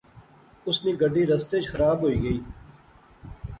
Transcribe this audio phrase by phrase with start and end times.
[0.67, 2.37] اس نی گڈی رستے اچ خراب ہوئی غئی